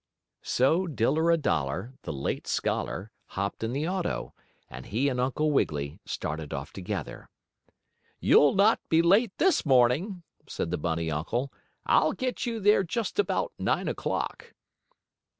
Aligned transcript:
So 0.41 0.87
Diller 0.87 1.29
a 1.29 1.37
Dollar, 1.37 1.93
the 2.01 2.11
late 2.11 2.47
scholar, 2.47 3.11
hopped 3.37 3.63
in 3.63 3.71
the 3.71 3.87
auto, 3.87 4.33
and 4.67 4.87
he 4.87 5.09
and 5.09 5.19
Uncle 5.19 5.51
Wiggily 5.51 5.99
started 6.07 6.51
off 6.55 6.73
together. 6.73 7.29
"You'll 8.19 8.55
not 8.55 8.79
be 8.89 9.03
late 9.03 9.31
this 9.37 9.63
morning," 9.63 10.23
said 10.47 10.71
the 10.71 10.79
bunny 10.79 11.11
uncle. 11.11 11.53
"I'll 11.85 12.13
get 12.13 12.47
you 12.47 12.59
there 12.59 12.81
just 12.83 13.19
about 13.19 13.53
nine 13.59 13.87
o'clock." 13.87 14.55